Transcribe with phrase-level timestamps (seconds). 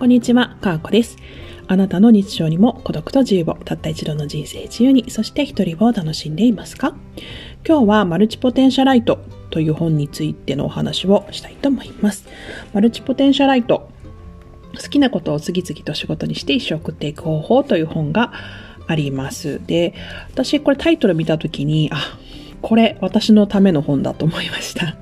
[0.00, 1.18] こんにちは、かーこです。
[1.68, 6.96] あなたの日常にも孤独と自由を、たった一度の人生自由に、そして一人を楽しんでいますか？
[7.68, 9.18] 今日はマルチポテンシャライト
[9.50, 12.26] という本についてのお話をしたいと思います。
[12.72, 13.90] マルチポテンシャライト、
[14.74, 18.32] 好きなことを次々と仕事にして一生送っていく方法という本が
[18.86, 19.60] あります。
[19.66, 19.92] で、
[20.30, 22.18] 私これタイトル見たときに、あ、
[22.62, 24.96] これ私のための本だと思いました。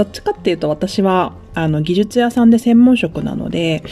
[0.00, 3.82] どっちかっていうと私は、あの、技術屋さんで専門職なので、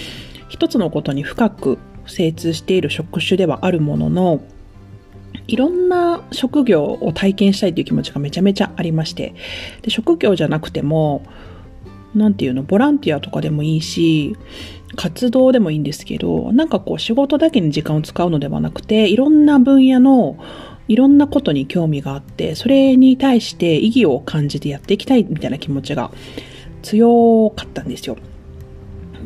[0.49, 4.41] 一つのことに深く精通している職種ではあるものの、
[5.49, 9.35] いろんな職業を体験したいという気持ちがめちゃめちゃありまして、
[9.83, 11.27] で職業じゃなくても、
[12.15, 14.35] なんていうの、ボランティアとかでもいいし、
[14.97, 20.39] 活動でもいいんですけど、なんかこう仕事だけに時間を使うのではなくて、いろんな分野の
[20.89, 26.11] いろんなことに興味があって、それに対して意義を感じてやっていきたいみたいな気持ちが
[26.83, 28.17] 強かったんですよ。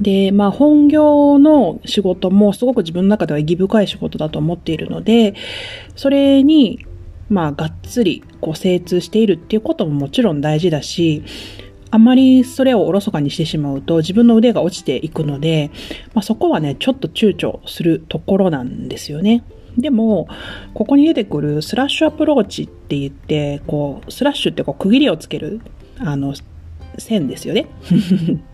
[0.00, 5.34] で、まあ本業の仕事もすごく自分の中では意義深い仕事だと思っているので、
[5.96, 6.84] それに、
[7.28, 11.22] まあがっつりこう精通しているっていうことももちろん大事だし、
[11.90, 15.70] あまりそれをおろそかにしてしまうと自分の腕が落ちていくので、
[16.14, 19.44] まあそこはね、ちょっと躊躇するところなんですよね。
[19.76, 20.28] でも、
[20.74, 25.60] ここに出てくるスラッシュアプローチって言って、こう、スラッシュってこう区切りをつける、
[25.98, 26.34] あの、
[26.98, 27.66] 線ですよね。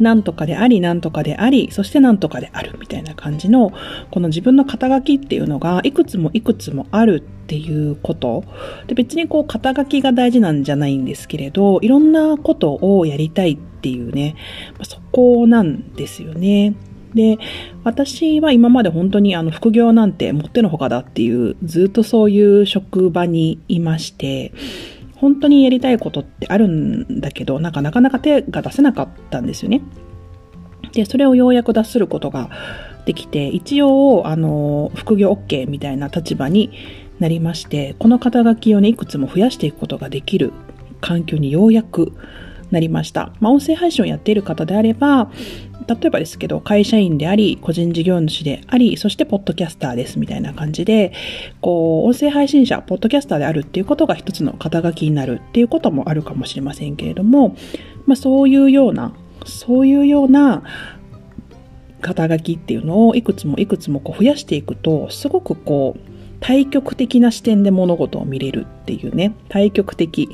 [0.00, 3.72] なんとかであり、なんとかであり、そしてなんとかであるみたいな感じの、
[4.10, 8.42] この自分の肩書きっていうのが、いくつもいくつもあるっていうこと。
[8.88, 14.34] で、別にこう、肩書きが大事なんじゃないんですけれど、いろんなことをやりたいっていうね、
[14.82, 16.74] そこなんですよね。
[17.14, 17.38] で、
[17.84, 24.52] 私は今まで本当にあの副業なんてもってのほかだっていう、ずっとそういう職場にいまして、
[25.16, 29.82] 本当にやりたいことってあるんだけど、なんかなかなか手が出せなかったんですよね。
[30.92, 32.50] で、それをようやく出することが
[33.06, 36.72] できて、一応、あの、副業 OK みたいな立場に
[37.18, 40.52] なりまして、この肩書きをね、いくつも増やしていくことができる
[41.00, 42.12] 環境にようやく
[42.72, 43.32] なりました。
[43.40, 45.30] まあ、音声配信をやっている方であれば、
[45.88, 51.12] 例えばですけど、会社員であり、個人事業主であり、そしてポッドキャスターですみたいな感じで、
[51.60, 57.56] こう、音声配信者、ポッドキャスターであるっていうことが一つの肩書きになるっていうこともあるかもしれませんけれども、
[58.06, 59.12] まあそういうような、
[59.44, 60.62] そういうような
[62.00, 70.28] 肩書きっていうのをいくつもいくつもこう増やしていくと、すごくこう、対極的な視点で物事を見れるっていうね、対極的。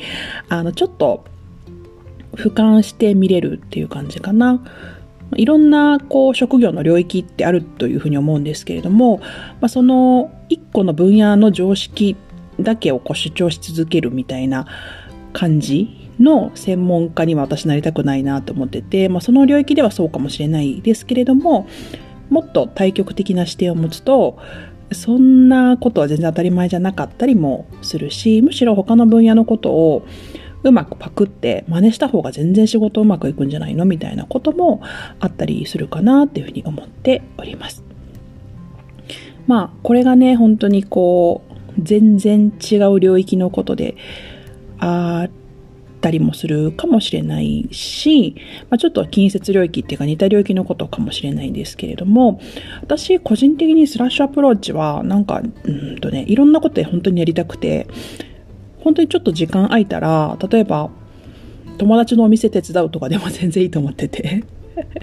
[0.48, 1.24] あの、ちょっと、
[2.38, 4.64] 俯瞰して見れるっていう感じかな。
[5.36, 9.18] いろんなこう職業の領域ってあるというふうに思うんですけれども、
[9.60, 12.16] まあ、その一個の分野の常識
[12.58, 14.66] だけをこう主張し続けるみたいな
[15.34, 21.68] 感じの専門家には私なりたくないなと思ってて、まあ、その領域ではそうかもしれないですけれども、
[22.30, 24.38] もっと対極的な視点を持つと、
[24.92, 30.06] そんなことは全然当たり前じゃなかったりもするし、むしろ他の分野のことを
[30.64, 34.80] うまくパクって真似した方が全然仕事うまくいくんじゃないのみたいなことも
[35.20, 37.84] あったりするかなっていうふうに思っております。
[39.46, 43.96] まあ、これがね、本当にこう、全然違う領域のことで
[44.78, 45.30] あっ
[46.00, 48.34] たりもするかもしれないし、
[48.68, 52.40] まあ、ちょっと近接領域っていうか似た領域のことかもしれないんですけれども、
[52.82, 57.86] 私個人的にスラッシュアプローチはなんか、うんとね、いろんなことで本当にやりたくて、
[58.80, 60.90] 本当にちょっと時間空いたら、例えば、
[61.78, 64.44] 友達のお店手伝うとかでも全然いいと思ってて。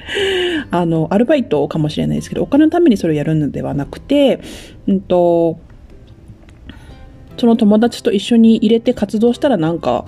[0.72, 4.40] あの、アルバイトかもしれないですけど、お金のためにそれをやるのではなくて、
[4.88, 5.58] うんと、
[7.38, 10.06] その友達と一緒に入れて活動したらなんか、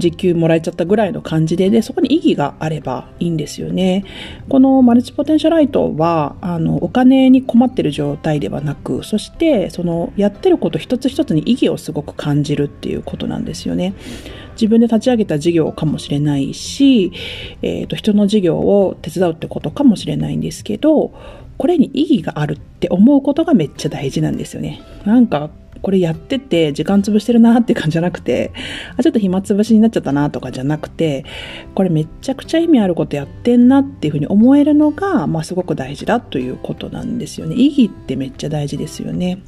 [0.00, 4.04] 時給もらえちゃったぐらいの感じで、で、そこに意義があればいいんですよね。
[4.48, 13.94] このマルチポテンシャライトは、あの、お金に困ってる状態ではなく、そして、その、やってること一つ一つに意義をすごく感じるっていうことなんですよね。
[14.54, 17.12] 自分で立ち上げた事業かもしれないし、
[17.62, 21.12] えっ、と、人の事業を手伝うってことかもしれないんですけど、
[21.56, 24.80] これに意義があるって思うことがめっちゃ大事なんですよね。
[25.04, 25.50] なんか、
[25.82, 28.52] これやってて時間潰してるなって感じじゃなくて、
[28.96, 31.24] あ、ちょっと暇つぶしになっちゃったなとかじゃなくて、
[31.74, 37.56] これめちゃくちゃ意味あることやってんなっていうふうに思えるのが、まあすごく大事だということなんですよね。
[37.56, 39.42] 意義ってめっちゃ大事ですよね。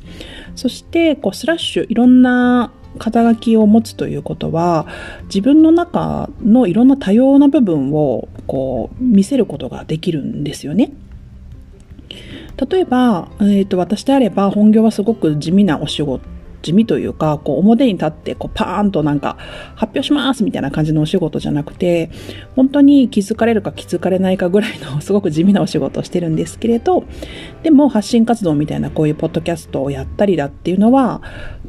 [0.55, 4.87] そして、こうスラッシュ、いろんな肩書きを持つということは、
[5.25, 10.93] 自分の中のいろんな多様な部分をこう見せることができるんですよね。
[12.57, 16.33] 例えば、えー、と私であれば本業はすごく地味なお仕事
[16.63, 19.37] 地味というか、こう表に立ってこうパーンとなんか
[19.75, 22.11] 発表しますみたいな感じのお仕事じゃなくて、
[22.57, 27.05] 本当に気づかれるか気づかれないかぐらいの すごく地味なお仕事をしてるんですけれど、
[27.63, 31.21] でも発信活動みたいなこういうポッドキャストをやったりだっていうのは、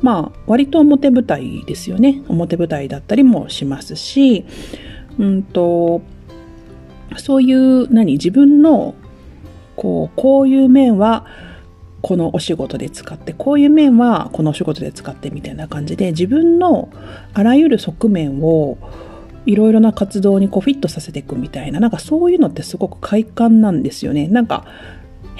[0.01, 2.21] まあ割と表舞台ですよね。
[2.27, 4.45] 表舞台だったりもしますし、
[5.19, 6.01] うんと、
[7.17, 8.95] そういう何自分の
[9.75, 11.25] こう、こういう面は
[12.01, 16.89] このお仕事で使って、こういう面はこのお仕事で使ってみたいな感じで、自分の
[17.33, 18.77] あらゆる側面を
[19.45, 24.27] いろいろな活動にこうフィットさせていくみたいな、なんかそういうのってすごく快感なんですよね。
[24.27, 24.65] なんか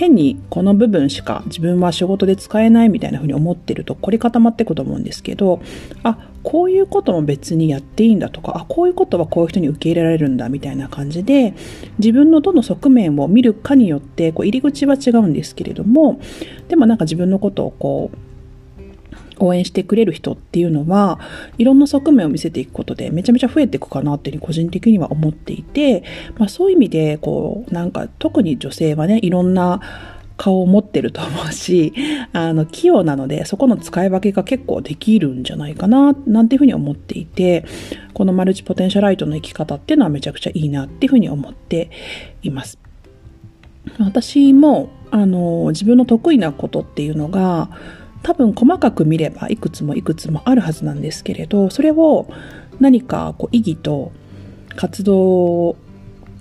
[0.04, 5.62] 変にこの部分しか自分は仕事で使えないみたいな風に思ってると凝り固まっていくと思うんですけど、
[6.04, 11.54] あ、こういうことも別にやっていいんだとか、あ、こういうことはこういう人に受け入れられるんだみたいな感じで、
[12.00, 16.20] 自分のどの側面を見るかによって、こう入り口は違うんですけれども、
[16.68, 18.18] でもなんか自分のことをこう、
[19.40, 21.20] 応援してくれる人っていうのは、
[21.58, 26.04] いろんな側面を見せていくことでめちゃめちゃ増えていくかなっていうふうに個人的には思っていて、
[26.38, 29.82] まあそういう意味で、こう、なんか特に女性はね、いろんな
[30.38, 31.94] 顔を持ってると思うし、
[32.34, 37.66] あの、器用なので、そこの使い分けが結構できるんじゃないかな、なんていうふうに思っていて、
[38.14, 41.90] このマルチポテンシャライトの生き方っていうのはめちゃくちゃいいなっていうふうに思って
[42.42, 42.80] います。
[44.00, 47.70] 私も、あの、自分の得意なことっていうのが、
[48.24, 52.28] 多分細かく見ればいくつもいくつもあるはずなんですけれど、それを
[52.80, 54.12] 何かこう意義と
[54.76, 55.76] 活動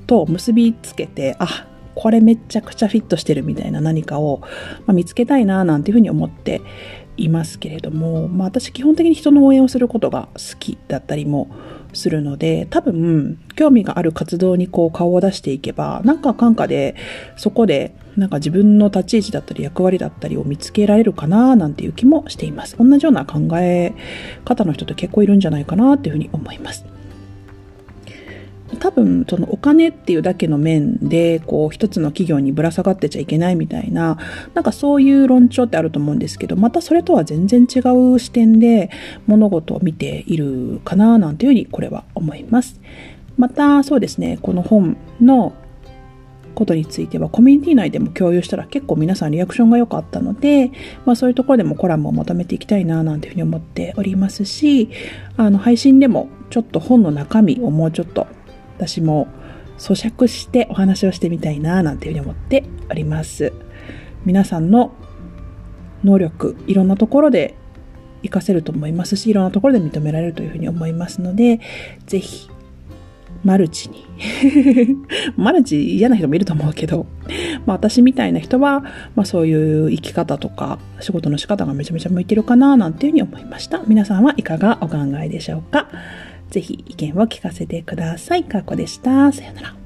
[0.07, 4.43] と結びつけて、あ、これめちゃくちゃフィットしてるみたいな何かを、
[4.89, 6.63] 見つけたいななんていうふうに思って
[7.17, 11.51] いますけれども、まあ、私基本的に人の応援をすることが好きだったりも
[11.93, 16.97] するので多分興味がある活動にこう顔を出していけばなんか感化で
[17.37, 22.77] そこでなんか自分の立ち位置だったり役割だったりを見つけられるかななんていう気もしています。
[22.79, 23.95] 同じような考え
[24.45, 26.92] 方の人って結構いるんじゃないかなっていうふうに思います。
[28.79, 34.19] 多分そのお金っていうだけの面でこう一つの企業にぶら下がってちゃいけないみたいな
[34.55, 37.81] なんかそういう論調ってあると思うんですけどまたそれとは全然違
[38.15, 38.91] う視点で
[39.27, 42.81] 物事を見ているかななんていうふうにこれは思います。
[43.39, 45.55] またそうですねこの本の
[46.55, 50.71] ことについてはコミュニティ内でも共有したら結構皆さんリアクションが良かったので、
[51.05, 54.91] まあそういうところでもコラムをまとめていきたいななんていうふうに思っておりますし、
[55.37, 58.27] あの配信でもちょっと本の中身をもうちょっと
[58.77, 59.29] 私も
[59.79, 63.53] 咀嚼してお話をしてみたいななんていうふうに思っております。
[64.25, 64.93] 皆さんの
[66.05, 67.55] 能力、いろんなところで
[68.23, 71.61] 活かせると思いますし、いろんなところで認められるというふうに思いますので、
[72.07, 72.49] ぜひ、
[73.45, 74.05] マルチに。
[75.37, 77.07] マルチ嫌な人もいると思うけど、
[77.67, 78.81] まあ私みたいな人は、
[79.17, 83.83] まあそういう生き方とか仕事の仕方がめちゃめちゃ向いてるかななんていうふうに思いました。
[83.89, 85.89] 皆さんはいかがお考えでしょうか？
[86.53, 88.45] ぜひ意見を聞かせてください。
[88.45, 89.33] かこでした。
[89.33, 89.82] さよなら。